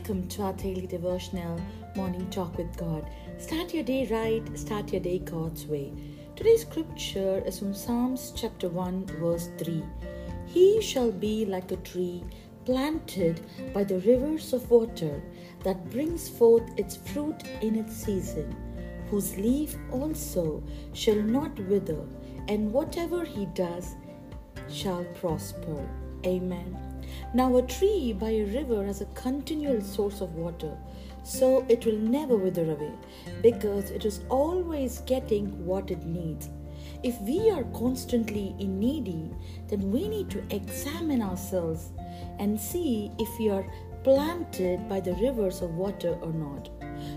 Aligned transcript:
Welcome 0.00 0.28
to 0.28 0.42
our 0.44 0.54
daily 0.54 0.86
devotional 0.86 1.60
morning 1.94 2.30
talk 2.30 2.56
with 2.56 2.74
God. 2.74 3.04
Start 3.36 3.74
your 3.74 3.84
day 3.84 4.08
right, 4.10 4.58
start 4.58 4.90
your 4.92 5.02
day 5.02 5.18
God's 5.18 5.66
way. 5.66 5.92
Today's 6.36 6.62
scripture 6.62 7.42
is 7.44 7.58
from 7.58 7.74
Psalms 7.74 8.32
chapter 8.34 8.70
1, 8.70 9.04
verse 9.20 9.50
3. 9.58 9.84
He 10.46 10.80
shall 10.80 11.12
be 11.12 11.44
like 11.44 11.70
a 11.70 11.76
tree 11.76 12.24
planted 12.64 13.42
by 13.74 13.84
the 13.84 13.98
rivers 13.98 14.54
of 14.54 14.70
water 14.70 15.22
that 15.64 15.90
brings 15.90 16.30
forth 16.30 16.64
its 16.78 16.96
fruit 16.96 17.42
in 17.60 17.76
its 17.76 17.94
season, 17.94 18.56
whose 19.10 19.36
leaf 19.36 19.76
also 19.92 20.62
shall 20.94 21.20
not 21.20 21.60
wither, 21.68 22.06
and 22.48 22.72
whatever 22.72 23.22
he 23.22 23.44
does 23.54 23.96
shall 24.70 25.04
prosper. 25.20 25.86
Amen. 26.24 26.89
Now, 27.34 27.56
a 27.56 27.62
tree 27.62 28.12
by 28.12 28.30
a 28.30 28.44
river 28.44 28.84
has 28.84 29.00
a 29.00 29.06
continual 29.06 29.80
source 29.80 30.20
of 30.20 30.34
water, 30.34 30.76
so 31.22 31.64
it 31.68 31.84
will 31.86 31.98
never 31.98 32.36
wither 32.36 32.70
away 32.70 32.92
because 33.42 33.90
it 33.90 34.04
is 34.04 34.20
always 34.28 35.00
getting 35.00 35.64
what 35.64 35.90
it 35.90 36.04
needs. 36.04 36.48
If 37.02 37.20
we 37.22 37.50
are 37.50 37.64
constantly 37.72 38.54
in 38.58 38.78
needy, 38.78 39.30
then 39.68 39.90
we 39.90 40.08
need 40.08 40.30
to 40.30 40.44
examine 40.50 41.22
ourselves 41.22 41.92
and 42.38 42.60
see 42.60 43.10
if 43.18 43.38
we 43.38 43.50
are 43.50 43.66
planted 44.02 44.88
by 44.88 45.00
the 45.00 45.14
rivers 45.14 45.60
of 45.62 45.74
water 45.74 46.16
or 46.22 46.32
not. 46.32 46.68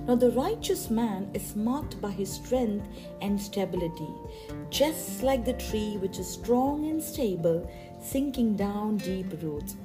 Now, 0.08 0.16
the 0.16 0.32
righteous 0.32 0.90
man 0.90 1.30
is 1.34 1.56
marked 1.56 2.02
by 2.02 2.12
his 2.12 2.32
strength 2.32 2.88
and 3.22 3.40
stability, 3.42 4.14
just 4.70 5.24
like 5.24 5.46
the 5.46 5.54
tree 5.54 5.98
which 5.98 6.20
is 6.20 6.28
strong 6.28 6.90
and 6.90 7.02
stable, 7.02 7.70
sinking 8.02 8.56
down 8.56 8.98
deep 8.98 9.28
roots. 9.42 9.76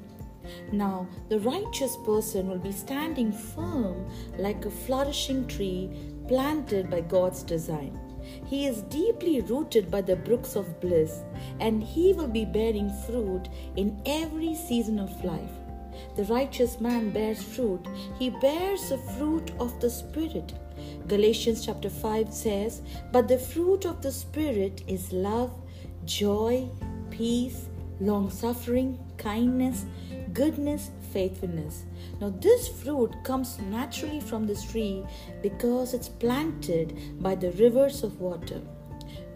Now, 0.72 1.06
the 1.28 1.40
righteous 1.40 1.96
person 2.04 2.48
will 2.48 2.58
be 2.58 2.72
standing 2.72 3.32
firm 3.32 4.08
like 4.38 4.64
a 4.64 4.70
flourishing 4.70 5.46
tree 5.46 5.90
planted 6.26 6.90
by 6.90 7.02
God's 7.02 7.42
design. 7.42 7.98
He 8.46 8.66
is 8.66 8.82
deeply 8.82 9.40
rooted 9.40 9.90
by 9.90 10.02
the 10.02 10.16
brooks 10.16 10.56
of 10.56 10.80
bliss, 10.80 11.22
and 11.60 11.82
he 11.82 12.12
will 12.12 12.28
be 12.28 12.44
bearing 12.44 12.90
fruit 13.06 13.48
in 13.76 14.00
every 14.04 14.54
season 14.54 14.98
of 14.98 15.24
life. 15.24 15.52
The 16.16 16.24
righteous 16.24 16.80
man 16.80 17.10
bears 17.10 17.42
fruit, 17.42 17.86
he 18.18 18.30
bears 18.30 18.88
the 18.88 18.98
fruit 18.98 19.52
of 19.58 19.80
the 19.80 19.90
Spirit. 19.90 20.52
Galatians 21.06 21.64
chapter 21.64 21.90
5 21.90 22.32
says, 22.32 22.82
But 23.12 23.28
the 23.28 23.38
fruit 23.38 23.84
of 23.84 24.02
the 24.02 24.12
Spirit 24.12 24.82
is 24.86 25.12
love, 25.12 25.52
joy, 26.04 26.68
peace, 27.10 27.66
long 28.00 28.30
suffering, 28.30 28.98
kindness, 29.16 29.84
goodness, 30.32 30.90
faithfulness. 31.12 31.84
Now, 32.20 32.30
this 32.30 32.68
fruit 32.68 33.14
comes 33.24 33.58
naturally 33.58 34.20
from 34.20 34.46
this 34.46 34.70
tree 34.70 35.04
because 35.42 35.94
it's 35.94 36.08
planted 36.08 37.20
by 37.20 37.34
the 37.34 37.52
rivers 37.52 38.02
of 38.02 38.20
water. 38.20 38.60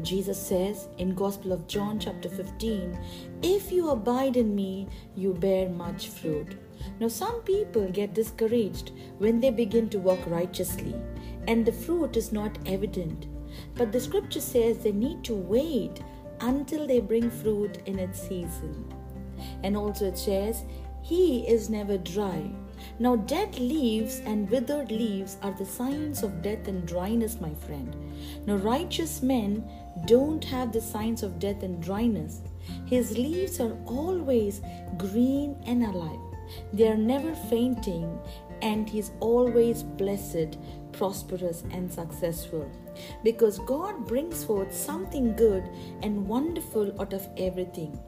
Jesus 0.02 0.40
says 0.40 0.88
in 0.98 1.14
Gospel 1.14 1.52
of 1.52 1.66
John 1.66 1.98
chapter 1.98 2.28
15, 2.28 2.98
if 3.42 3.70
you 3.70 3.90
abide 3.90 4.36
in 4.36 4.54
me, 4.54 4.88
you 5.14 5.34
bear 5.34 5.68
much 5.68 6.08
fruit. 6.08 6.56
Now 7.00 7.08
some 7.08 7.40
people 7.42 7.88
get 7.90 8.14
discouraged 8.14 8.92
when 9.18 9.40
they 9.40 9.50
begin 9.50 9.88
to 9.90 9.98
walk 9.98 10.20
righteously 10.26 10.94
and 11.48 11.64
the 11.64 11.72
fruit 11.72 12.16
is 12.16 12.32
not 12.32 12.58
evident. 12.66 13.26
But 13.74 13.92
the 13.92 14.00
scripture 14.00 14.40
says 14.40 14.78
they 14.78 14.92
need 14.92 15.24
to 15.24 15.34
wait 15.34 16.02
until 16.40 16.86
they 16.86 17.00
bring 17.00 17.30
fruit 17.30 17.78
in 17.86 17.98
its 17.98 18.20
season. 18.20 18.92
And 19.62 19.76
also 19.76 20.06
it 20.06 20.18
says, 20.18 20.64
He 21.02 21.46
is 21.46 21.70
never 21.70 21.98
dry. 21.98 22.50
Now, 22.98 23.16
dead 23.16 23.58
leaves 23.58 24.20
and 24.24 24.48
withered 24.50 24.90
leaves 24.90 25.36
are 25.42 25.52
the 25.52 25.66
signs 25.66 26.22
of 26.22 26.42
death 26.42 26.68
and 26.68 26.86
dryness, 26.86 27.40
my 27.40 27.54
friend. 27.54 27.94
Now, 28.46 28.56
righteous 28.56 29.22
men 29.22 29.64
don't 30.06 30.44
have 30.44 30.72
the 30.72 30.80
signs 30.80 31.22
of 31.22 31.38
death 31.38 31.62
and 31.62 31.82
dryness. 31.82 32.40
His 32.86 33.16
leaves 33.18 33.60
are 33.60 33.76
always 33.86 34.60
green 34.96 35.56
and 35.66 35.84
alive. 35.84 36.20
They 36.72 36.88
are 36.88 36.96
never 36.96 37.34
fainting, 37.34 38.18
and 38.60 38.88
He 38.88 38.98
is 38.98 39.10
always 39.20 39.82
blessed, 39.82 40.58
prosperous, 40.92 41.64
and 41.70 41.92
successful. 41.92 42.70
Because 43.22 43.58
God 43.60 44.06
brings 44.06 44.44
forth 44.44 44.74
something 44.74 45.34
good 45.34 45.68
and 46.02 46.26
wonderful 46.26 47.00
out 47.00 47.12
of 47.12 47.26
everything. 47.36 47.98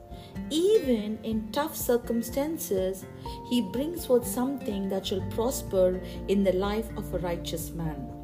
Even 0.49 1.19
in 1.23 1.51
tough 1.51 1.75
circumstances, 1.75 3.05
He 3.49 3.61
brings 3.61 4.05
forth 4.05 4.27
something 4.27 4.89
that 4.89 5.07
shall 5.07 5.21
prosper 5.31 6.01
in 6.27 6.43
the 6.43 6.53
life 6.53 6.89
of 6.97 7.13
a 7.13 7.19
righteous 7.19 7.71
man 7.71 8.15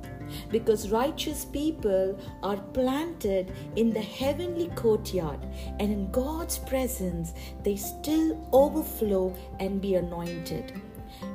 because 0.50 0.92
righteous 0.92 1.46
people 1.46 2.20
are 2.44 2.58
planted 2.74 3.52
in 3.76 3.90
the 3.92 4.02
heavenly 4.02 4.70
courtyard, 4.76 5.40
and 5.80 5.92
in 5.92 6.12
God's 6.12 6.58
presence 6.60 7.34
they 7.64 7.76
still 7.76 8.48
overflow 8.54 9.36
and 9.60 9.82
be 9.82 9.96
anointed. 9.96 10.82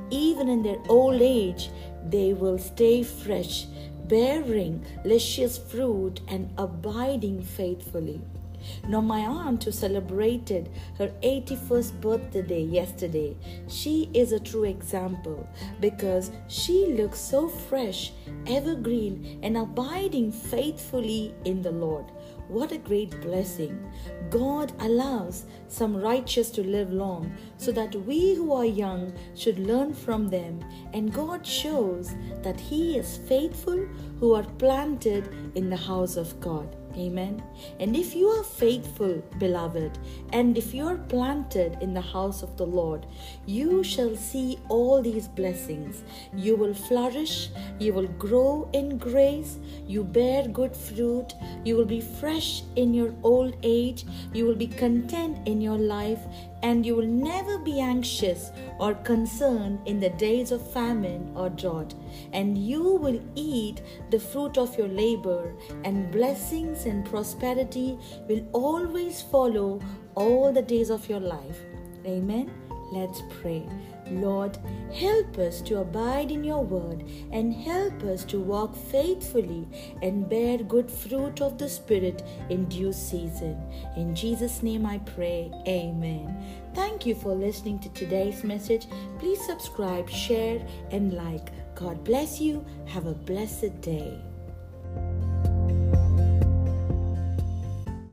Even 0.09 0.49
in 0.49 0.63
their 0.63 0.81
old 0.89 1.21
age, 1.21 1.69
they 2.09 2.33
will 2.33 2.57
stay 2.57 3.03
fresh, 3.03 3.65
bearing 4.07 4.85
luscious 5.03 5.57
fruit 5.57 6.21
and 6.27 6.49
abiding 6.57 7.41
faithfully. 7.41 8.21
Now, 8.87 9.01
my 9.01 9.21
aunt 9.21 9.63
who 9.63 9.71
celebrated 9.71 10.69
her 10.97 11.09
81st 11.23 12.01
birthday 12.01 12.61
yesterday, 12.61 13.35
she 13.67 14.09
is 14.13 14.31
a 14.31 14.39
true 14.39 14.63
example 14.63 15.47
because 15.79 16.31
she 16.47 16.87
looks 16.87 17.19
so 17.19 17.47
fresh, 17.47 18.11
evergreen, 18.47 19.39
and 19.43 19.57
abiding 19.57 20.31
faithfully 20.31 21.33
in 21.45 21.61
the 21.61 21.71
Lord. 21.71 22.05
What 22.47 22.71
a 22.71 22.77
great 22.77 23.19
blessing. 23.21 23.91
God 24.29 24.71
allows 24.79 25.45
some 25.67 25.95
righteous 25.95 26.49
to 26.51 26.63
live 26.63 26.91
long 26.93 27.35
so 27.57 27.71
that 27.73 27.93
we 28.05 28.35
who 28.35 28.53
are 28.53 28.65
young 28.65 29.13
should 29.35 29.59
learn 29.59 29.93
from 29.93 30.29
them. 30.29 30.63
And 30.93 31.13
God 31.13 31.45
shows 31.45 32.15
that 32.43 32.59
He 32.59 32.97
is 32.97 33.17
faithful 33.17 33.85
who 34.19 34.33
are 34.33 34.43
planted 34.43 35.27
in 35.55 35.69
the 35.69 35.77
house 35.77 36.15
of 36.15 36.39
God. 36.39 36.75
Amen. 36.97 37.43
And 37.79 37.95
if 37.95 38.15
you 38.15 38.27
are 38.27 38.43
faithful, 38.43 39.21
beloved, 39.37 39.99
and 40.33 40.57
if 40.57 40.73
you 40.73 40.87
are 40.87 40.97
planted 40.97 41.77
in 41.79 41.93
the 41.93 42.01
house 42.01 42.41
of 42.41 42.57
the 42.57 42.65
Lord, 42.65 43.05
you 43.45 43.83
shall 43.83 44.15
see 44.15 44.57
all 44.67 45.03
these 45.03 45.27
blessings. 45.27 46.03
You 46.35 46.55
will 46.55 46.73
flourish, 46.73 47.49
you 47.77 47.93
will 47.93 48.07
grow 48.07 48.67
in 48.73 48.97
grace, 48.97 49.57
you 49.85 50.03
bear 50.03 50.47
good 50.47 50.75
fruit, 50.75 51.35
you 51.63 51.75
will 51.75 51.85
be 51.85 52.01
fresh 52.01 52.63
in 52.75 52.95
your 52.95 53.13
old 53.21 53.55
age, 53.61 54.05
you 54.33 54.45
will 54.45 54.55
be 54.55 54.67
content 54.67 55.47
in 55.47 55.61
your 55.61 55.77
life, 55.77 56.21
and 56.63 56.85
you 56.85 56.95
will 56.95 57.07
never 57.07 57.57
be 57.57 57.79
anxious 57.79 58.51
or 58.79 58.93
concerned 58.93 59.79
in 59.85 59.99
the 59.99 60.09
days 60.09 60.51
of 60.51 60.71
famine 60.71 61.31
or 61.35 61.49
drought. 61.49 61.93
And 62.33 62.57
you 62.57 62.83
will 62.83 63.21
eat 63.35 63.81
the 64.09 64.19
fruit 64.19 64.57
of 64.57 64.77
your 64.77 64.87
labor, 64.87 65.55
and 65.83 66.11
blessings 66.11 66.85
and 66.85 67.05
prosperity 67.05 67.97
will 68.27 68.45
always 68.53 69.21
follow 69.21 69.79
all 70.15 70.51
the 70.51 70.61
days 70.61 70.89
of 70.89 71.07
your 71.07 71.19
life. 71.19 71.59
Amen. 72.05 72.66
Let's 72.91 73.21
pray. 73.41 73.67
Lord, 74.09 74.57
help 74.93 75.37
us 75.37 75.61
to 75.63 75.79
abide 75.79 76.31
in 76.31 76.43
your 76.43 76.63
word 76.63 77.03
and 77.31 77.53
help 77.53 78.03
us 78.03 78.23
to 78.25 78.39
walk 78.39 78.75
faithfully 78.75 79.67
and 80.01 80.29
bear 80.29 80.57
good 80.59 80.89
fruit 80.89 81.41
of 81.41 81.57
the 81.57 81.67
Spirit 81.67 82.23
in 82.49 82.65
due 82.65 82.93
season. 82.93 83.61
In 83.97 84.15
Jesus' 84.15 84.63
name 84.63 84.85
I 84.85 84.99
pray. 84.99 85.51
Amen. 85.67 86.37
Thank 86.73 87.05
you 87.05 87.15
for 87.15 87.33
listening 87.35 87.79
to 87.79 87.89
today's 87.89 88.43
message. 88.43 88.87
Please 89.19 89.43
subscribe, 89.45 90.09
share, 90.09 90.65
and 90.91 91.13
like. 91.13 91.51
God 91.75 92.03
bless 92.03 92.39
you. 92.39 92.65
Have 92.85 93.05
a 93.05 93.13
blessed 93.13 93.81
day. 93.81 94.19